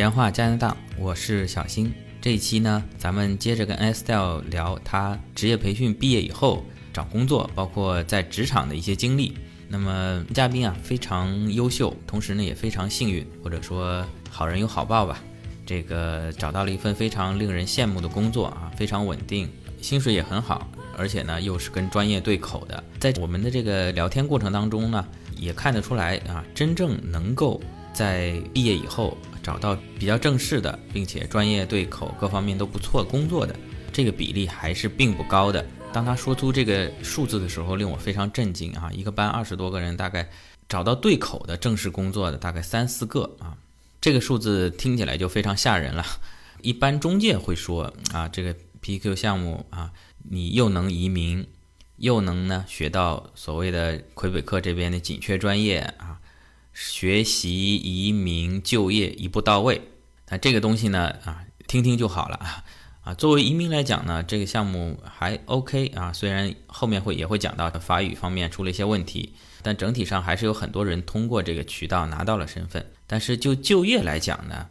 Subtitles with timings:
[0.00, 1.92] 闲话加拿大，我是小新。
[2.22, 9.36] 这一期呢，咱们接着跟 Estelle 聊他职业培训毕业以后找工作，包括在职场的一些经历。
[9.68, 15.22] 那么嘉宾啊非常优秀，同时呢也非常幸运，或者说好人有好报吧。
[15.66, 19.50] 这个找到了一份非常令人羡慕的工作啊，非常稳定，
[19.82, 22.82] 薪水也很好，而且呢又是跟专业对口的。
[22.98, 27.60] 在我们的这个聊天过程当中呢，也看得出来啊，真正能够
[27.92, 33.54] 在毕业以后找到比较正式的，并且专业对口、各方面都不错工作的
[33.92, 35.64] 这个比例还是并不高的。
[35.92, 38.90] 当他说出这个数字的时候，令我非常震惊啊！
[38.92, 40.30] 一个班二十多个人，大概
[40.68, 43.56] 找到对口的正式工作的大概三四个啊。
[44.00, 46.04] 这个数字听起来就非常吓人了。
[46.62, 49.90] 一般中介会说啊，这个 PQ 项目啊，
[50.28, 51.44] 你又能移民，
[51.96, 56.19] 又能呢学到所谓的魁北克这边的紧缺专业啊，
[56.72, 59.80] 学习、移民、就业一步到位。
[60.28, 62.64] 那这个东西呢啊，听听就好了啊。
[63.02, 69.34] 啊，作为移民来讲呢，这个项目还 OK 啊，虽然后面会也会讲到法语方面出了一些问题。
[69.62, 72.84] 但整体上还是有很多人通过这个渠道拿到了身份。
[73.06, 74.66] 但是就就业来讲呢，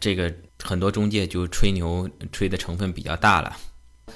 [0.00, 3.56] 这个很多中介就吹牛吹的成分比较大了。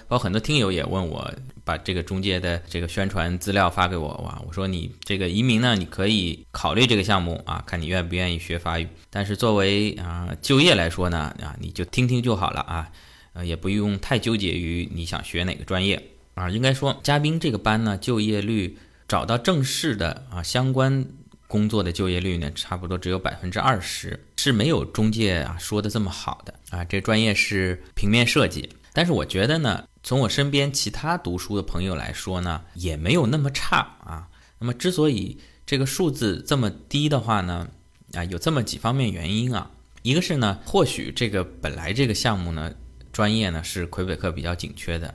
[0.08, 1.32] 包括很多听友也问我，
[1.64, 8.86] 把这个中介的这个宣传资料发给我哇，我说你这个移民呢，你可以考虑这个项目啊，看你愿不愿意学法语。
[9.08, 12.90] 但是作为啊就业来说呢，啊你就听听就好了啊，
[13.32, 16.02] 呃也不用太纠结于你想学哪个专业
[16.34, 16.50] 啊。
[16.50, 18.76] 应该说嘉宾这个班呢，就业率。
[19.10, 21.04] 找到正式的啊相关
[21.48, 26.84] 工作的就业率呢，差不多只有百分之二十，是没有中介啊说的这么好的啊。
[26.84, 34.28] 这专业是平面设计，但是我觉得呢，从我身边其他读书的朋友来说呢，也没有那么差啊。
[34.58, 37.68] 那么之所以这个数字这么低的话呢，
[38.14, 39.70] 啊，有这么几方面原因啊。
[40.02, 42.74] 一个是呢，或许这个本来这个项目呢，
[43.12, 45.14] 专业呢是魁北克比较紧缺的，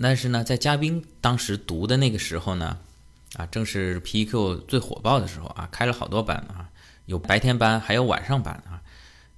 [0.00, 2.78] 但是呢，在嘉宾当时读的那个时候呢。
[3.34, 6.70] 啊，正是 PEQ 最火爆的时候啊，开了好多班啊，
[7.04, 8.80] 有白天班，还有晚上班啊。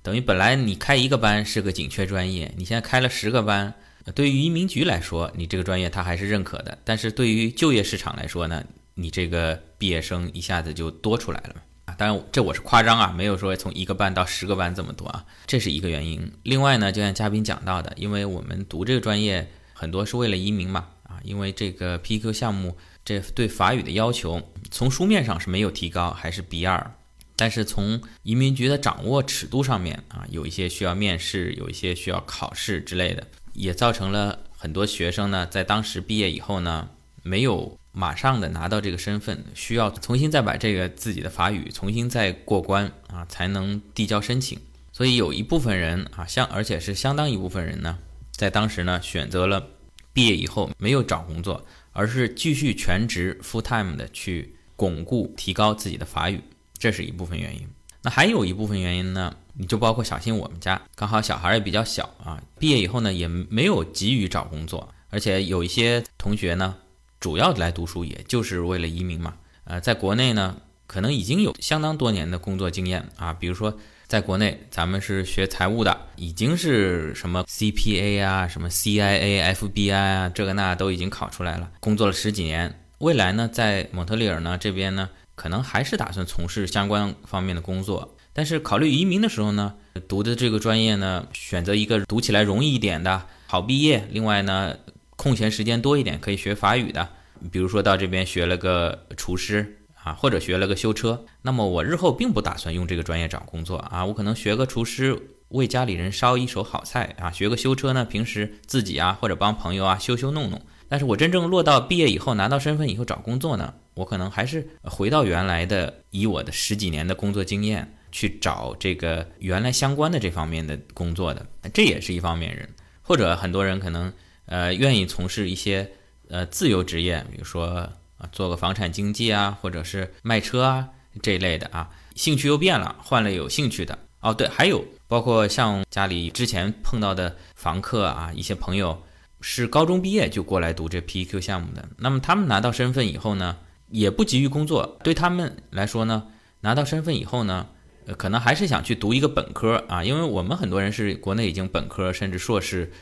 [0.00, 3.74] 等于本来你开一个班是个紧缺专业，你现在开了十个班，
[4.14, 6.78] 对于移民局来说，你这个专业他还是认可的。
[6.84, 11.94] 但是对于就业市场来说呢，你这个毕业生一下子就多出来了啊。
[11.98, 16.32] 当然这我是夸张啊，没有说从一个班到十个班这么多啊，这是一个原因。
[16.42, 22.76] 另外呢，就像嘉宾讲到的，因为我们读这个专业很多是为了移民嘛啊，因为这个 PQ 项目。
[23.02, 26.94] 这对法语的要求，从书面上是没有提高，还是 B 二，
[27.34, 33.26] 但是从移民局的掌握尺度上面啊，有一些需要面试，有一些需要考试之类的，
[33.60, 36.88] 也造成了很多学生呢，在当时毕业以后呢，
[37.22, 44.58] 没有马上的拿到这个身份，需要重新再把这个自己的法语重新再过关啊，才能递交申请。
[44.92, 47.98] 所以有一部分人啊，相而且是相当一部分人呢，
[48.32, 49.68] 在当时呢，选择了
[50.12, 51.64] 毕业以后没有找工作。
[51.92, 56.40] 而是继续全职 full time 的去巩固、提高自己的法语，
[56.78, 57.66] 这是一部分原因。
[58.02, 59.34] 那还有一部分原因呢？
[59.54, 66.76] 你就包括小新我们家，刚好小孩也比较小啊，毕业以后呢也没有急于找工作，而且有一些同学呢，
[67.18, 69.34] 主要来读书也就是为了移民嘛。
[69.64, 70.56] 呃，在国内呢，
[70.86, 73.76] 可能已经有相当多年的工作经验啊，比如说。
[74.10, 82.76] 在国内，咱们是学财务的，已经是什么 CPA 啊，什么 CIA、FBI 啊，这个那都已经考出来了，工作了十几年。
[82.98, 85.08] 未来呢，在蒙特利尔呢这边呢，
[85.40, 88.14] 可能还是打算从事相关方面的工作。
[88.34, 89.74] 但是考虑移民的时候呢，
[90.06, 94.06] 读的这个专业呢，选择一个读起来容易一点的，好毕业。
[94.10, 94.76] 另外呢，
[95.16, 97.08] 空闲时间多一点，可以学法语的，
[97.50, 99.78] 比如说到这边学了个厨师。
[100.02, 105.14] 啊，或者学了个修车，那么我日后并不打算用这个专业找工作啊，我可能学个厨师，
[105.48, 110.58] 为家里人烧一手好菜啊，学个修车呢，平时自己啊或者帮朋友啊修修弄弄。
[110.90, 122.68] 但是我真正落到毕业以后拿到身份以后找工作呢，我可能还是回到原来的，以我的十几年的工作经验去找这个原来相关的这方面的工作的，这也是一方面人。
[123.00, 124.12] 或者很多人可能
[124.44, 125.90] 呃愿意从事一些
[126.28, 127.88] 呃自由职业，比如说。
[128.20, 130.86] 啊，做个房产经纪啊，或者是卖车啊
[131.22, 134.34] 这一类的啊，兴趣又变了，换了有兴趣的哦。
[134.34, 139.02] 对，还有包括像家里之前碰到的房客啊，一些朋友
[139.40, 143.56] 是高中毕业就过来读这 PEQ 项目的，那么他们拿到身份以后呢，
[143.88, 146.28] 也不急于工作，对他们来说呢，
[146.60, 147.66] 拿到身份以后呢，
[148.06, 152.92] 呃，可能还是想去读一个本科啊，因为我们很多人是国内已经本科甚至硕士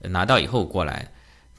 [0.00, 1.12] 拿到以后过来，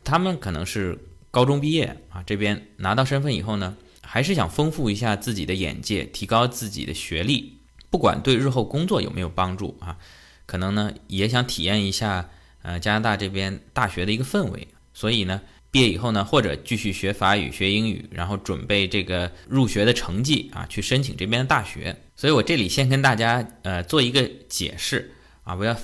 [0.03, 0.97] 他们可能是。
[1.31, 7.59] 高中毕业啊，这边拿到身份以后呢，还是想丰富一下自己的眼界，提高自己的学历。
[7.89, 9.97] 不管对日后工作有没有帮助啊，
[10.45, 12.29] 可能呢也想体验一下
[12.65, 15.39] 呃加拿大这边大学的一个氛围，所以呢。
[15.71, 21.94] 毕业以后呢，或者继续学法语、学英语，然后准备这个入学的成绩啊，去申请这边的大学。
[22.15, 25.12] 所以我这里先跟大家呃做一个解释
[25.44, 25.75] 啊，不要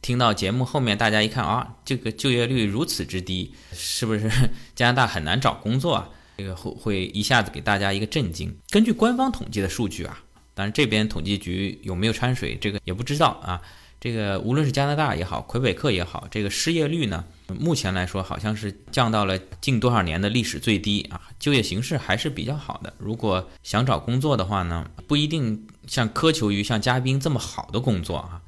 [0.00, 4.30] 听到节目后面大家一看啊，这个就业率如此之低，是不是
[4.76, 6.08] 加拿大很难找工作啊？
[6.36, 8.56] 这个会会一下子给大家一个震惊。
[8.68, 10.22] 根据官方统计的数据啊，
[10.54, 13.60] 当然这边统计局有没有掺水，这个也不知道啊。
[14.00, 17.22] 这个无论是加拿大也好，魁北克也好，这个失业率呢？
[17.48, 22.90] 目前来说，好像是降到了近多少年的历史最低啊，就业形势还是比较好的。
[22.96, 28.40] 如果想找工作的话呢，不一定像苛求于像嘉宾这么好的工作啊，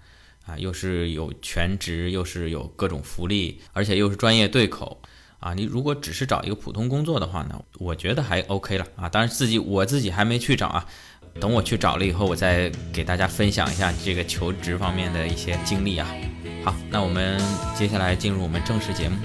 [0.46, 5.02] 啊，又是有全职，又是有各种福利，而且又是专业对口
[5.38, 5.52] 啊。
[5.52, 9.06] 你如果只是找一个普通工作的话呢，我觉得还 OK 了啊。
[9.06, 10.86] 当然自己我自己还没去找啊。
[11.40, 16.06] 等我去找了以后，我再给大家分享一下这个求职方面的一些经历啊。
[16.64, 17.40] 好，那我们
[17.76, 19.16] 接下来进入我们正式节目。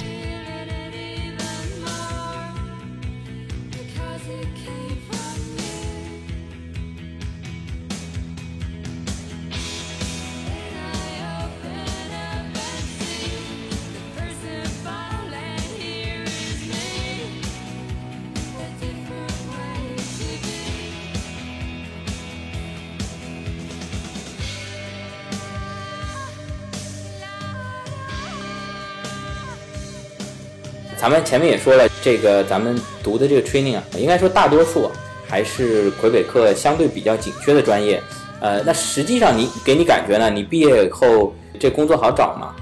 [31.08, 34.92] 咱们前面也说了，这个咱们读的这个 training 啊，应该说大多数
[35.26, 38.04] 还是魁北克相对比较紧缺的专业。
[38.42, 40.30] 呃，那实际上你给你感觉呢？
[40.30, 42.54] 你毕业以后这工作好找吗？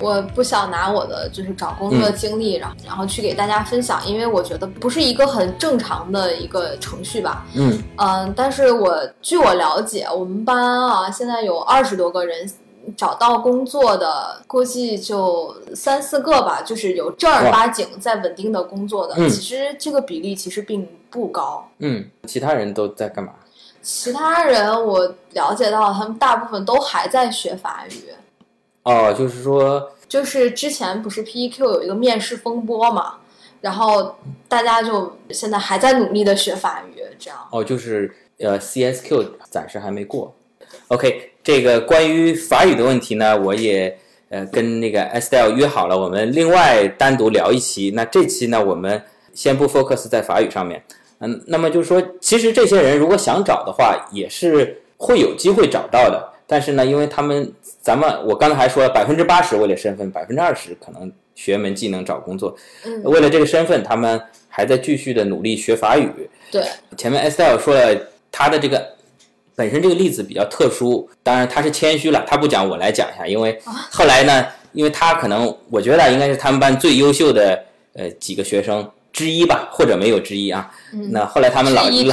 [0.00, 7.44] 我不想拿我的就是找工作的经历，然后然后去给大家分享，因为我觉得不是一个很正常的一个程序吧。
[7.54, 12.50] 嗯嗯，但是我据我了解，我们班啊现在有二十多个人。
[12.96, 19.14] 找到工作的估计就三四个吧，就是有正儿八经在稳定的工作的。
[19.28, 21.68] 其实这个比例其实并不高。
[21.78, 23.32] 嗯，其他人都在干嘛？
[23.82, 28.10] 其他人我了解到，他们大部分都还在学法语。
[28.82, 33.16] 哦，就是说，就是之前不是 PEQ 有一个面试风波嘛，
[33.60, 34.16] 然后
[34.48, 37.38] 大家就现在还在努力的学法语，这样。
[37.50, 40.34] 哦，就是呃，CSQ 暂时还没过。
[40.88, 41.33] OK。
[41.44, 43.94] 这个关于法语的问题呢，我也
[44.30, 47.92] 呃跟那个 Estelle 约好了，我们另外单独聊一期。
[47.94, 49.00] 那这期呢，我们
[49.34, 50.82] 先不 focus 在法语上面。
[51.18, 56.32] 嗯，那么就是说，其实这些人如果想找的话，也是会有机会找到的。
[56.46, 57.52] 但是呢，因为他们
[57.82, 62.56] 咱们我刚才还说了，百分之八十为了身份，百分之二十可能学门技能找工作。
[62.86, 64.18] 嗯，为了这个身份，他们
[64.48, 66.08] 还在继续的努力学法语。
[66.50, 66.62] 对，
[66.96, 67.94] 前面 Estelle 说了
[68.32, 68.94] 他的这个。
[69.56, 73.26] 本身这个例子比较特殊，当然他是谦虚了，他不讲，我来讲一下。
[73.26, 73.58] 因为
[73.90, 80.70] 后来呢，因为他可能我觉得应该是他们班最优秀的呃几个学生之一吧，或者没有之一啊。
[81.10, 82.10] 那后来他们老师，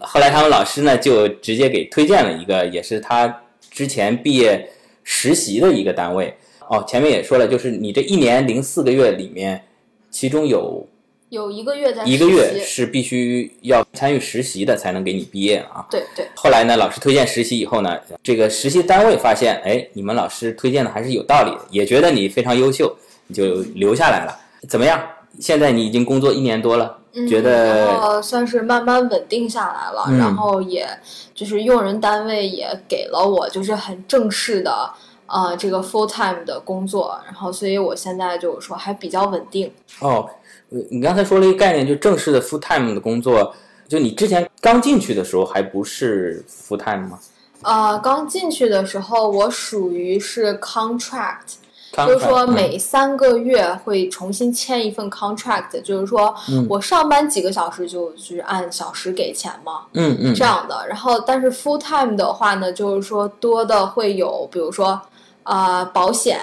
[0.00, 4.70] 后来他们老师呢就直接给推荐了一个，也是他之前毕业
[5.02, 6.34] 实习的一个单位。
[6.68, 9.62] 哦，前面也说了，就是你这一年零四个月里面，
[10.10, 10.86] 其中有。
[11.30, 15.86] 有一个月在一个月是必须要参与实习的才能给你毕业啊。
[15.88, 16.26] 对对。
[16.34, 22.94] 后来呢，老师推荐实习以后呢，这个实习单位发现，哎，你们老师推荐的还是有道理的，也觉得你非常优秀，
[23.28, 24.36] 你就留下来了。
[24.68, 25.00] 怎么样？
[25.38, 30.04] 现在你已经工作一年多了，觉得算是慢慢稳定下来了。
[30.18, 30.84] 然后也
[31.32, 34.92] 就是用人单位也给了我就是很正式的
[35.26, 39.72] 呃这个 full time 的工作，然后所以我现在就是说还比较稳定。
[40.00, 40.28] 哦。
[40.88, 43.52] 你刚才说了一个概念，就正式的 full time 的工作，
[43.88, 47.18] 就你之前刚进去的时候还不是 full time 吗？
[47.62, 51.56] 呃，刚进去的时候我属于是 contract，
[52.06, 56.34] 就是说每三个月会重新签一份 contract，就是说
[56.68, 60.86] 我上班几个小时就就是按小时给钱嘛，嗯嗯，这样的。
[60.88, 65.00] 然后但是 full time 的话呢，就是说多的会有，比如说
[65.42, 66.38] 啊保险。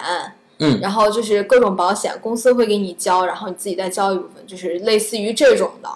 [0.59, 5.89] 嗯，然后就是各种保险，公司会给你交，然后你自己再交一部分，就是类似于这种的。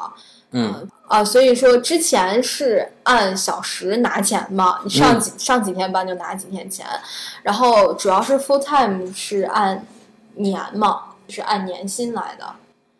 [0.53, 6.85] 嗯啊，所以说之前是按小时拿钱嘛，你上几上几天班就拿几天钱，
[7.41, 9.85] 然后主要是 full time 是按
[10.35, 12.45] 年嘛，是按年薪来的。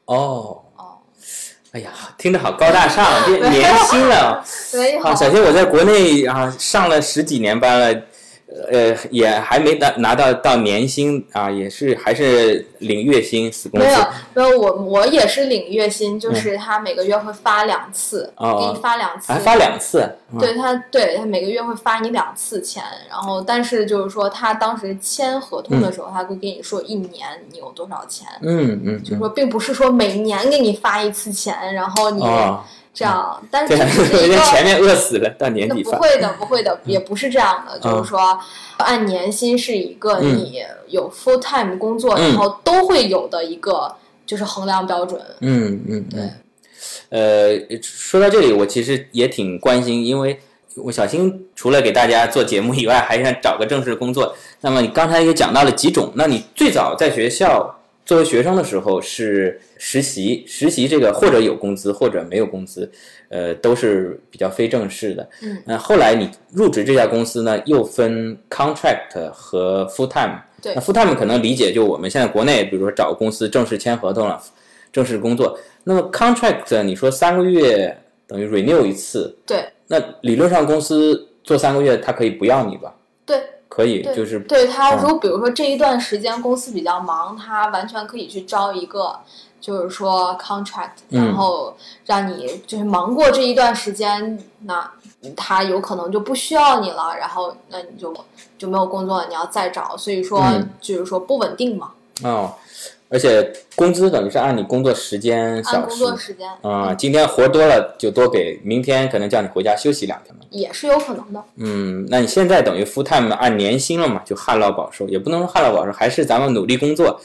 [0.06, 0.98] 哦哦，
[1.74, 4.44] 哎呀，听着好高大上，这 年薪了。
[4.72, 4.98] 对。
[4.98, 8.02] 啊，小新，我在国内啊上了十几年班了。
[8.70, 13.50] 呃，也还没拿拿到到年薪啊，也是还是领月薪。
[13.72, 14.00] 没有
[14.34, 20.40] 没有，我我也是领月薪，就是他每个月会发两次，哦给你发两次，还发两次，嗯。
[20.40, 32.62] 对他，对他每个月会发你两次钱，然后但是就是说他当时签合同的时候，他会跟你说一年你有多少钱，嗯嗯，就是说并不是说每年给你发一次钱，然后你哦，
[32.94, 35.84] 这样，但是人家前面饿死了，到年那底。
[35.84, 38.38] 不会的，不会的，也不是这样的，就是说
[38.78, 43.96] 按年薪是一个嗯你有 full time 工作，嗯然后都会有的一个
[44.26, 45.22] 就是衡量标准。
[45.40, 46.32] 嗯嗯对嗯。
[47.10, 50.40] 呃，说到这里，我其实也挺关心，因为
[50.76, 54.36] 我小新除了给大家做节目以外，还想找个正式工作。
[54.62, 62.92] 那么你刚才也讲到了几种，那你最早在学校作为学生的时候是实习，实习这个或者有工资或者没有工资，
[63.30, 65.30] 呃，都是比较非正式的。
[65.44, 70.40] 嗯，那后来你入职这家公司呢，又分 contract 和 full time。
[70.62, 74.42] 对那 full time 可能理解就我们现在国内，比如说找个公司正式签合同了，
[74.92, 75.58] 正式工作。
[75.84, 82.94] 那么 contract 你说三个月等于 renew 一次，对那理论上公司做三个月，他可以不要你吧？
[83.26, 83.42] 对
[83.72, 85.00] 可以，就是对，他嗯。
[85.02, 89.18] 如果比如说这一段时间公司比较忙，他完全可以去招一个。
[89.62, 91.24] 就是说 contract，嗯。
[91.24, 94.92] 然后让你就是忙过这一段时间，那
[95.38, 98.12] 他有可能就不需要你了，然后那你就
[98.58, 100.68] 就没有工作了，你要再找，所以说、嗯。
[100.82, 101.92] 就是说不稳定嘛，
[102.24, 102.56] 哦，
[103.12, 110.42] 而且工资等于是按你工作时间按工小时作时间啊、今天活多了就多给，明天可能叫你回家休息两天嘛。
[110.50, 111.44] 也是有可能的。
[111.58, 117.20] 嗯，那你现在等于 full time 按年薪了嘛，就旱涝保收，也不能说旱涝保收，还是咱们努力工作，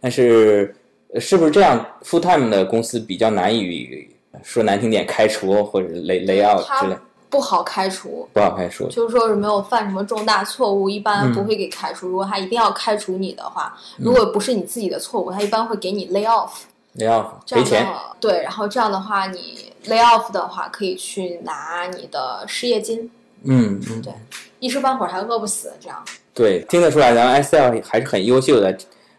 [0.00, 0.74] 但是
[1.14, 4.08] 呃是不是这样 full time 的公司比较难以
[4.42, 6.96] 说难听点开除或者 lay lay out 之类，
[7.30, 8.88] 不好开除，不好开除？
[8.88, 12.08] 就是说是没有犯什么重大错误，一嗯般不会给开除。
[12.08, 16.50] 如果他一定要开除你的话，如果不是你自己的错误，他一般会给你 lay off。
[16.96, 23.10] lay off 这样赔钱，的对，然后这样的话，你 lay off 的话，可以去拿你的失业金，
[23.44, 24.12] 嗯嗯，对，
[24.58, 25.72] 一时半会儿还饿不死。
[25.80, 28.76] 这样，对，听得出来咱们 S L 还是很优秀的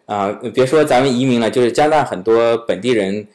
[0.07, 3.25] 啊、别说咱们移民了，就是加拿大很多本地人。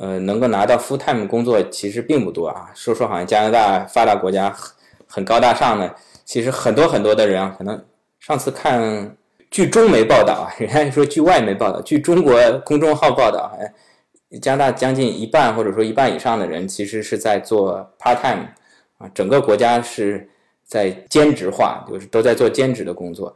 [0.00, 2.70] 呃，能够拿到 full time 工作其实并不多啊。
[2.74, 4.72] 说说好像加拿大发达国家很
[5.06, 5.92] 很高大上的，
[6.24, 7.84] 其实很多很多的人啊，可能
[8.20, 9.16] 上次看
[9.50, 18.46] 据中媒报道啊， 人家说据外媒报道，据中国公众号报道，哎，加拿大将近一半或者说一半以上的人其实是在做 part time
[18.98, 20.28] 啊，整个国家是
[20.64, 23.34] 在兼职化，就是都在做兼职的工作。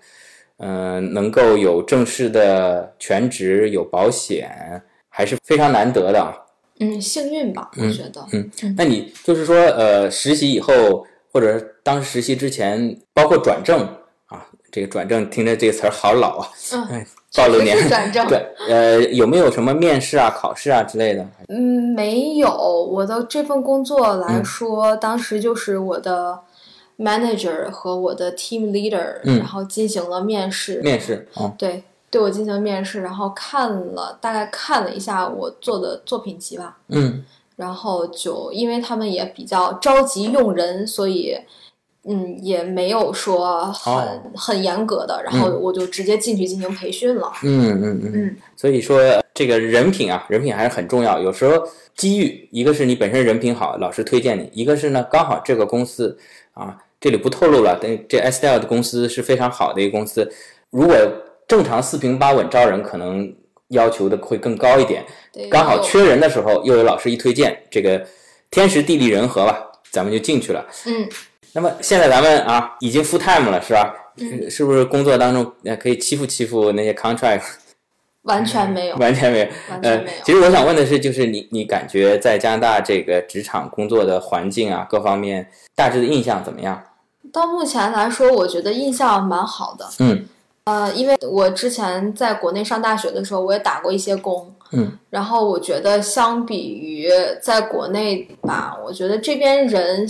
[0.59, 6.31] 嗯、能够有正式的全职，有保险，还是非常难得的啊。
[6.83, 8.25] 嗯，幸运吧，我觉得。
[8.33, 13.81] 嗯，那你就是说，呃，实习以后，或者是当实习之前，包括转正
[14.27, 18.27] 啊，这个转正听着这个词儿好老啊，嗯哎，暴露年转正。
[18.27, 21.27] 对，呃，有没有什么面试啊、考试啊之类的？
[21.49, 22.51] 嗯，没有。
[22.51, 26.39] 我的这份工作来嗯说，当时就是我的
[26.99, 30.81] manager 和我的 team leader，、嗯然后进行了面试。
[30.83, 37.25] 面试啊，对，对我进行面试，然后看了大概看了一下我做的作品集吧，嗯
[37.57, 41.37] 然后就因为他们也比较着急用人，所以。
[42.05, 47.31] 嗯，也没有说很、哦很严格的，然后我就直接进去进行培训了。
[47.45, 49.01] 嗯嗯嗯嗯，所以说
[49.33, 51.21] 这个人品啊，人品还是很重要。
[51.21, 51.65] 有时候
[51.95, 56.19] 机遇，一个是你本身人品好，老师推荐你；一个是呢，刚好这个公司
[56.55, 60.29] 啊，这里不透露了，但这 S L 的公司是非常好的一个公司。
[60.71, 60.97] 如果
[61.53, 63.31] 正常四平八稳招人，可能
[63.69, 65.05] 要求的会更高一点。
[65.51, 68.03] 刚好缺人的时候，又有老师一推荐，这个
[68.51, 70.65] 天时地利人和吧，咱们就进去了。
[70.87, 71.07] 嗯，
[71.53, 73.95] 那么现在咱们啊，已经 full time 了，是吧？
[74.17, 77.43] 嗯是不是工作当中呃可以欺负欺负那些 contract？
[78.23, 79.45] 完全没有， 完全没有。
[79.45, 86.83] 呃完全没有。，其实我想问的是，就是你你感觉在加拿大这个职场工作的环境啊，各方面大致的印象怎么样？
[87.31, 89.87] 到目前来说，我觉得印象蛮好的。
[89.99, 90.27] 嗯
[90.65, 97.09] 呃，因为我之前在国内上大学的时候，我也打过一些工，嗯，然后我觉得相比于
[97.43, 100.07] 在国内吧，我觉得这边人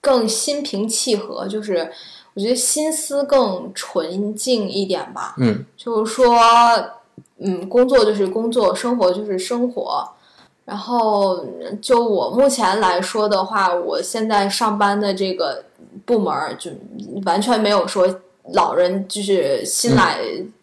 [0.00, 1.90] 更心平气和，就是
[2.32, 5.34] 我觉得心思更纯净一点吧。
[5.38, 6.38] 嗯就是说，
[7.38, 10.08] 嗯，工作就是工作，生活就是生活。
[10.64, 11.44] 然后，
[11.82, 15.64] 就我目前来说的话，我现在上班的这个
[16.06, 16.70] 部门儿就
[17.24, 18.08] 完全没有说
[18.52, 20.18] 老人就是新来、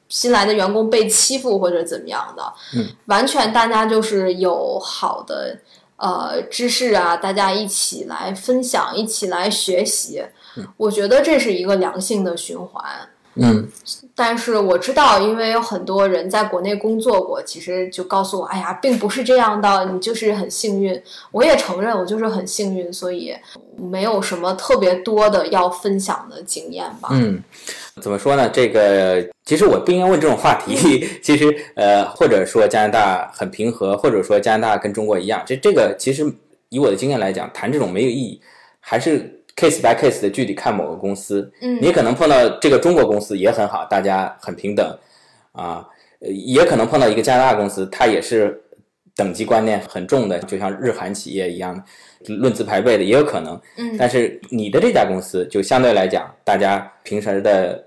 [0.10, 5.58] 新来的员工被欺负或者怎么样的，嗯，完全大家就是有好的
[5.96, 10.24] 呃知识啊，大家一起来分享，一起来学习。
[10.76, 12.84] 我觉得这是一个良性的循环。
[13.42, 13.68] 嗯，
[14.16, 21.02] 但是我知道，因为有很多人在国内工作过，其实就告诉我，哎呀，并不是这样的，你就是很幸运。
[21.32, 23.34] 我也承认，我就是很幸运，所以
[23.78, 27.10] 没有什么特别多的要分享的经验吧。
[27.12, 27.42] 嗯，
[28.02, 28.50] 怎么说呢？
[28.50, 31.08] 这个其实我不应该问这种话题。
[31.24, 36.30] 其实，呃，或者说加拿大很平和，或者说加拿大跟中国一样，这这个其实
[36.70, 38.42] 以我的经验来讲，谈这种没有意义，
[38.80, 39.39] 还是。
[39.60, 44.98] Case by case 的具体看某个公司，嗯，你可能碰到这个中国公司也很好，大家很平等，
[45.52, 45.86] 啊，
[46.20, 48.62] 也可能碰到一个加拿大公司，它也是
[49.16, 51.84] 等级观念很重的，就像日韩企业一样，
[52.28, 57.84] 论资排辈的也有可能，嗯，但是你的这家公司就相对来讲，大家平时的，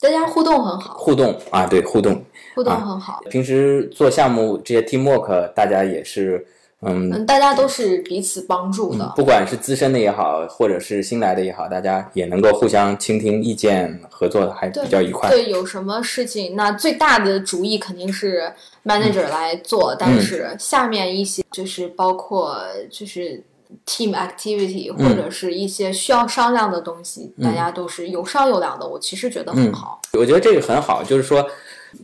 [0.00, 6.46] 大家互动很好，互动啊，对，互动，互动很好，平时做项目这些 teamwork，大家也是。
[6.86, 15.30] 嗯，大家都是彼此帮助的，不管是资深的也好，或者是新来的也好，大家也能够互相倾听意见，合作的还比较愉快。
[15.30, 18.52] 对，有什么事情，那最大的主意肯定是
[18.84, 22.58] manager 来做，但是下面一些就是包括
[22.90, 23.42] 就是
[23.86, 28.86] team activity 或者是一些需要商量的东西，大家都是有商有量的。
[28.86, 31.46] 我其实觉得很好，我觉得这个很好，就是说，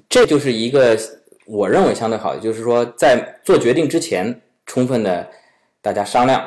[0.08, 0.98] 这就是一个
[1.46, 4.40] 我认为相对好的，就是说在做决定之前。
[4.70, 5.28] 充分的，
[5.82, 6.40] 大家商量，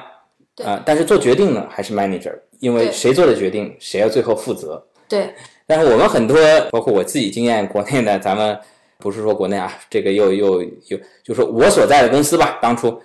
[0.64, 4.82] 啊，但是做决定呢还是 manager，因为谁做的决定，谁要最后负责。
[5.10, 5.34] 对。
[5.68, 6.38] 但是我们很多，
[6.72, 8.58] 包括我自己经验，国内的咱们
[8.98, 12.98] 不是说国内啊，这个又又又，就说我所在的公司吧，当初，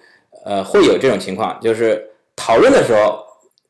[0.44, 3.18] 呃，会有这种情况，就是讨论的时候，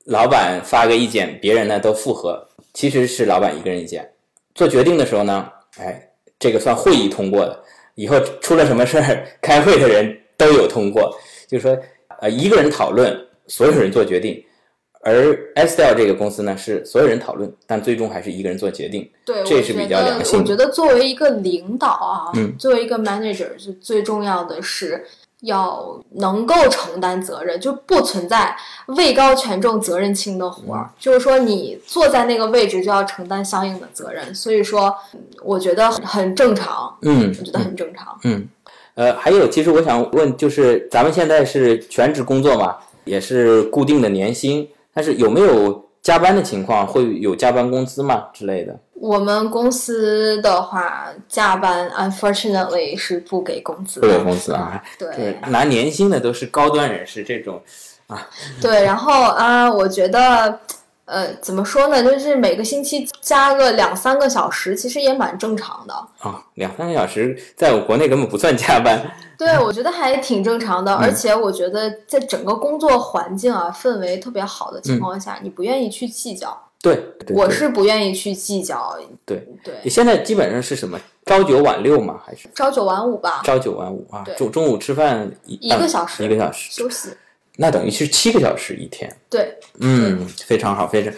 [0.05, 4.07] 老板发个意见，别人呢都附和，其实是老板一个人意见。
[4.55, 7.59] 做决定的时候呢，哎，这个算会议通过的，
[7.95, 11.11] 以后出了什么事儿，开会的人都有通过。
[11.49, 11.76] 就是说，
[12.21, 14.45] 呃，一个人讨论，所有人做决定，
[15.00, 19.11] 而 Estelle 这个公司呢，是所有人讨论，但最终还是一个人做决定。
[19.25, 20.39] 对，这是比较良性。
[20.39, 25.06] 我觉得作为一个领导啊，嗯，作为一个 manager，是最重要的是
[25.43, 28.54] 要能够承担责任，就不存在
[28.89, 30.91] 位高权重责任轻的活儿。
[30.99, 34.34] 就是说，你坐在那个位置就要承担相应的责任。
[34.34, 34.95] 所以说，
[35.43, 36.95] 我觉得很正常。
[37.02, 38.19] 嗯，我觉得很正常。
[38.25, 38.47] 嗯。
[38.99, 46.84] 呃，还有，其实我想问，就是咱们现在是全职工作嘛，也是固定的年薪，但是有没有加班的情况？
[46.84, 48.76] 会有加班工资吗之类的？
[48.95, 54.82] 我们公司的话，加班 unfortunately 是不给工资，不给工资啊。
[54.99, 57.63] 对，拿年薪的都是高端人士这种
[58.08, 58.26] 啊。
[58.61, 60.58] 对，然后啊，我觉得。
[61.08, 62.02] 呃，怎么说呢？
[62.02, 66.44] 就是每个星期加个两三个小时，其实也蛮正常的啊。
[66.54, 69.02] 两三个小时，在我国内根本不算加班。
[69.38, 70.94] 对，我觉得还挺正常的。
[70.94, 76.54] 而且我觉得，在整个工作环境啊、氛围特别好的情况下，你不愿意去计较。
[76.82, 78.97] 对，我是不愿意去计较。
[79.25, 79.75] 对对。
[79.82, 81.00] 你现在基本上是什么？
[81.25, 82.21] 朝九晚六吗？
[82.25, 83.40] 还是朝九晚五吧？
[83.44, 84.25] 朝九晚五啊。
[84.36, 87.10] 中中午吃饭一一个小时，一个小时休息。
[87.60, 91.12] 那等于是七个小时一天，对，嗯，非常好，非常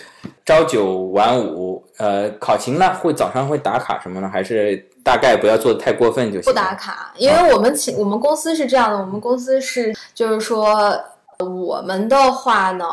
[0.47, 1.85] 朝九晚五。
[1.99, 4.31] 呃，考勤呢会早上会打卡什么呢？
[4.33, 4.75] 还是
[5.05, 6.51] 大概不要做的太过分就行？
[6.51, 10.99] 不打卡，因为我们请我们公司是这样的，我们公司是就是说
[11.41, 12.87] 我们的话呢，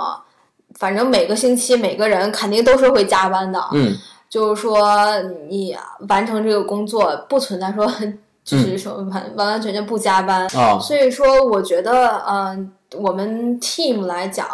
[0.76, 3.96] 反正每个星期每个人肯定都是会加班的，嗯，
[4.30, 5.18] 就是说
[5.50, 5.74] 你
[6.10, 7.90] 完成这个工作不存在说
[8.44, 12.74] 就是说完完完全全不加班啊，所以说我觉得嗯。
[12.96, 14.48] 我们 team 来讲，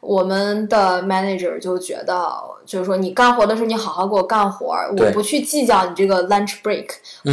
[0.00, 2.30] 我们的 manager 就觉得，
[2.64, 6.86] 就是说你干活的时候，你好好给我干活，我不去计较你这个 lunch break，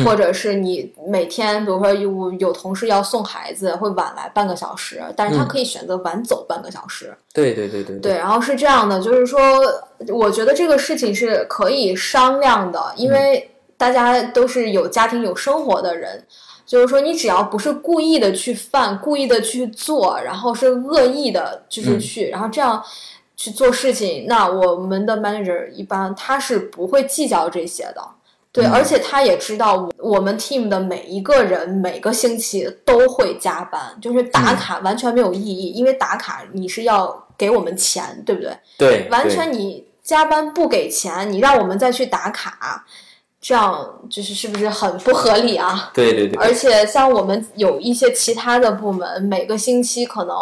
[0.03, 7.15] 或者是你每天，比如说有有同事要送孩子，会晚来半个小时，但是他可以选择晚走半个小时。
[7.33, 7.99] 对对对对。
[7.99, 9.39] 对，然后是这样的，就是说，
[10.07, 16.25] 我觉得这个事情是可以商量的，因为大家都是有家庭有生活的人。
[16.65, 22.81] 就是说，你只要不是故意的去犯，故意的去做，然后是恶意的，就是去，然后这样
[23.35, 28.01] 去做事情，那我们的 manager 一般他是不会计较这些的，
[28.51, 38.57] 对，而且他也知道我们 team 的每一个人每个星期都会加班，就是打卡完全没有意义，因为打卡你是要给我们钱，对不对？
[38.77, 42.85] 对，完全你加班不给钱，你让我们再去打卡。
[43.41, 45.89] 这样就是是不是很不合理啊？
[45.95, 46.37] 对对对。
[46.39, 50.37] 而且像我们有一些其他的部门，每个星期可能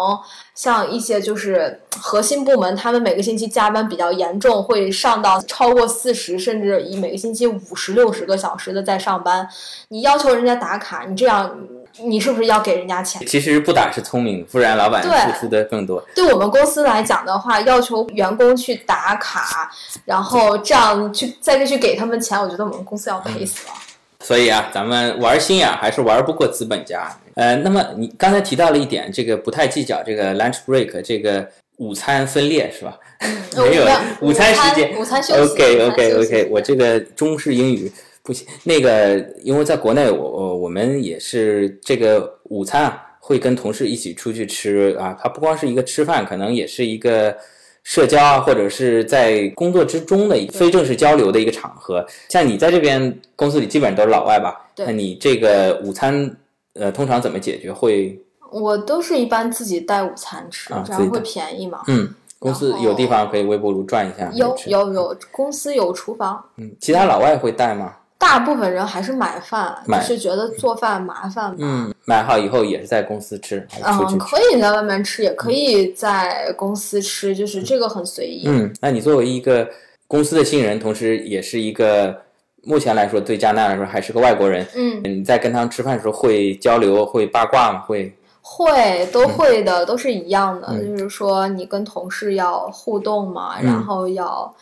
[0.53, 9.47] 像一些就是核心部门，他们每个星期加班比较严重，会上到超过四十，甚至以每个星期五十六十个小时的在上班。
[9.88, 11.57] 你要求人家打卡，你这样
[12.03, 13.25] 你是不是要给人家钱？
[13.27, 16.03] 其实不打是聪明，不然老板付出的更多。
[16.15, 19.71] 对我们公司来讲的话，要求员工去打卡，
[20.05, 23.73] 然后这样去再去给他们钱，我觉得我们公司要赔死了。
[24.21, 27.09] 所以啊，咱们玩心眼，还是玩不过资本家。
[27.35, 32.97] 呃，那么你刚才提到了一点，这个不太计较这个 lunch break，这个午餐分裂是吧？
[33.55, 33.85] 没有
[34.21, 35.53] 午餐时间，午餐休息。
[35.53, 37.91] OK OK OK，我这个中式英语
[38.23, 38.47] 不行。
[38.63, 45.17] 那个，因为在国内，我我我们也是这个午餐啊，会跟同事一起出去吃啊。
[45.19, 47.36] 它不光是一个吃饭，可能也是一个
[47.84, 52.05] 社交啊，或者是在工作之中的非正式交流的一个场合。
[52.29, 54.67] 像你在这边公司里基本上都是老外吧？
[54.75, 56.36] 对那你这个午餐
[56.73, 57.71] 呃，通常怎么解决？
[57.71, 58.17] 会
[58.51, 61.84] 我都是一般自己带午餐吃，这样会便宜嘛。
[61.88, 64.32] 嗯，公司有地方可以微波炉转一下。
[64.34, 67.95] 有有有，公司有厨房，嗯，其他老外会带吗？
[68.19, 71.58] 大部分人还是买饭，买就是觉得做饭麻烦嘛。
[71.58, 78.43] 嗯，买好以后也是在公司吃，嗯，可以在外面吃，也可以在公司吃，就是这个很随意。
[78.45, 79.67] 嗯，那你作为一个
[80.05, 82.21] 公司的新人，同时也是一个
[82.63, 87.79] 目前来说对加拿大来说还是个外国人，嗯，你在跟他们吃饭的时候会交流、会八卦吗？
[87.79, 90.67] 会会都会的，都是一样的。
[90.71, 94.53] 嗯就是说，你跟同事要互动嘛，嗯然后要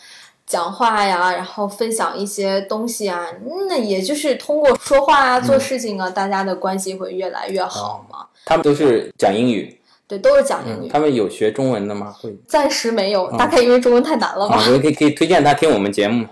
[0.47, 3.27] 讲话呀，然后分享一些东西啊，
[3.67, 8.25] 那也就是通过说话啊、做事情啊，大家的关系会越来越好嘛。
[8.45, 9.77] 他们都是讲英语，
[10.07, 10.89] 对，都是讲英嗯，语。
[10.89, 12.13] 他们有学中文的吗？
[12.21, 16.25] 会暂时没有，大概因为中文太难了吧，啊，我可以可以推荐他听我们节目。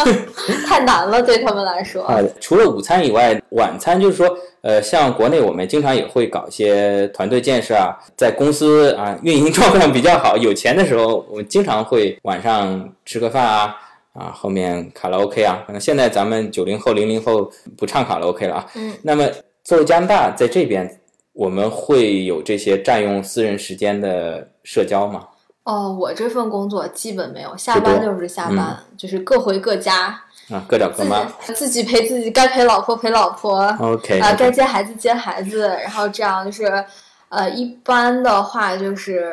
[0.66, 2.04] 太难了对他们来说。
[2.04, 13.74] 啊，除了午餐以外，晚餐就是说，呃，像国内我们经常也会搞一些团队建设啊，在公司啊运营状况比较好、有钱的时候，我们经常会晚上吃个饭啊，
[14.12, 15.62] 啊，后面卡拉 OK 啊。
[15.66, 18.66] 可能现在咱们九零后、零零后不唱卡拉 OK 了啊。
[18.74, 18.92] 嗯。
[19.00, 19.26] 那么
[19.62, 21.00] 作为加拿大在这边，
[21.34, 25.28] 我们会有这些占用私人时间的社交吗？
[25.64, 30.20] 哦，我这份工作基本没有，下班就是下班，就是各回各家，
[30.50, 31.24] 啊，各找各妈。
[31.54, 36.84] 自己陪自己，该陪老婆陪老婆，OK 啊，该接孩子接孩子，然后这样就是，
[37.30, 39.32] 呃，一般的话就是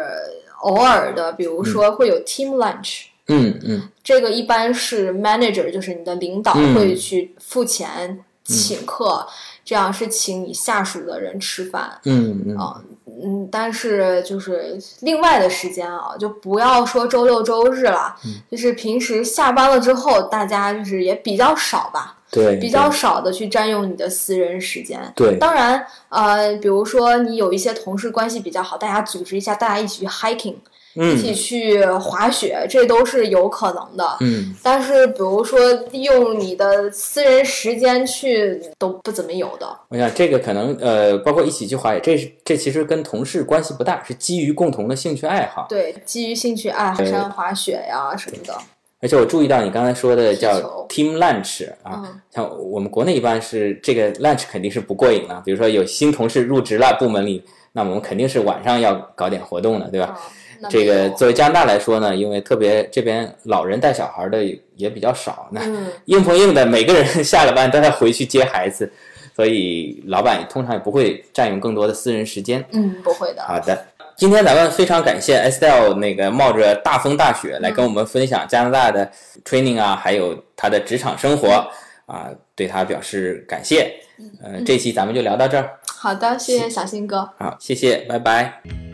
[0.62, 3.90] 偶尔的，比如说会有 team lunch，、嗯嗯。
[4.04, 6.74] 这个一般是 manager，就是你的领导嗯。
[6.74, 9.28] 会去付钱请客，
[9.72, 11.98] 这样是请你下属的人吃饭。
[12.04, 12.82] 嗯嗯啊，
[13.24, 25.00] 嗯，但是就是另外的时间啊，就不要说周六周日了，嗯就是平时下班了之后，大家就是也比较少吧，对，比较少的去占用你的私人时间。
[25.16, 34.18] 对当然，呃，比如说你有一些同事关系比较好，大家组织一下，大家一起去 hiking，、嗯一起去滑雪，这都是有可能的。
[34.20, 35.60] 嗯但是，比如说
[35.92, 39.68] 利用你的私人时间去，都不怎么有的。
[39.90, 45.66] 我想这个可能呃，包括一起去滑雪，这是这其实跟同事关系不大，是基于共同的兴趣爱好。
[45.70, 48.54] 对，基于兴趣爱好，对山滑雪呀什么的。
[49.04, 60.20] 而且我注意到你刚才说的叫 team lunch 啊，嗯像我们国内一般是这个 lunch 肯定是不过瘾的，比如说有新同事入职了部门里，那我们肯定是晚上要搞点活动的，对吧？
[60.70, 64.44] 这个作为加拿大来说呢，因为特别这边老人带小孩的
[64.76, 68.92] 也比较少，那嗯， 硬碰硬的每个人 下了班都要回去接孩子，
[69.36, 72.64] 所以老板通常也不会占用更多的私人时间。
[72.72, 73.42] 嗯，不会的。
[73.44, 79.10] 好的，今天咱们非常感谢 Estelle 那个冒着大风大雪来跟我们分享加拿大的
[79.46, 81.66] training 啊，还有他的职场生活
[82.06, 83.94] 啊，对他表示感谢。
[84.44, 87.28] 呃，这期咱们就聊到这儿，好的，谢谢小新哥。
[87.40, 88.91] 好，谢谢，拜拜。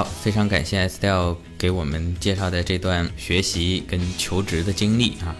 [0.00, 5.36] 好，非常感谢 Estelle 给我们介绍的这段学习跟求职的经历啊。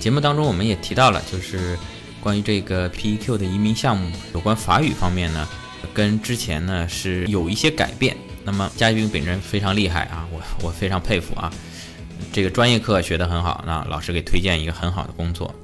[0.00, 1.78] 节目当中我们也提到了，就是
[2.20, 5.48] 关于这个 PEQ 的移民项目，有关法语方面呢，
[5.94, 8.16] 跟之前呢是有一些改变。
[8.42, 11.48] 那么嘉宾本人非常厉害啊，我我非常佩服啊。
[12.32, 15.54] 这个专业课学得很好，那老师给推荐一个很好的工作。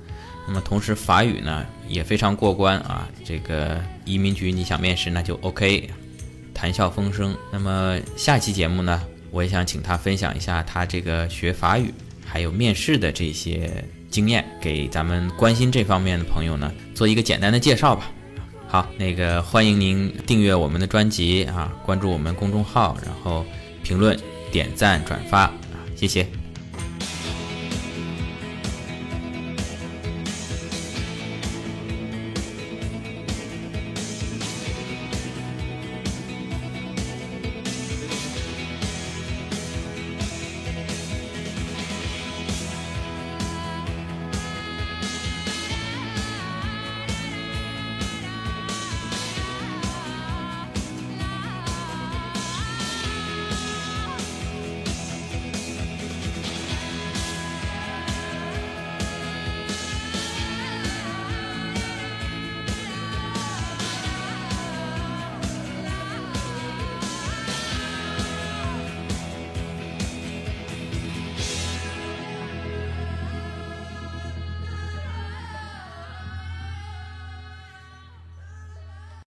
[0.47, 5.91] 那么同时法语呢也非常过关啊，这个移民局你想面试那就 OK，
[6.57, 7.37] 谈笑风生。
[7.53, 11.93] 那么下期节目呢，我也想请他分享一下他这个学法语
[12.25, 13.71] 还有面试的这些
[14.11, 18.11] 经验，给咱们关心这方面的朋友呢做一个简单的介绍吧。
[18.67, 23.45] 好，那个欢迎您订阅我们的专辑啊，关注我们公众号，然后
[23.85, 24.19] 评论、
[24.51, 25.55] 点赞、转发啊，
[25.95, 26.27] 谢谢。